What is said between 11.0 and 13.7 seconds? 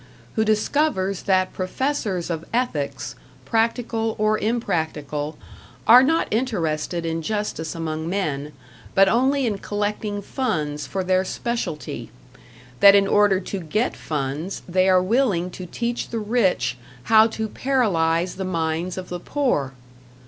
their specialty; that in order to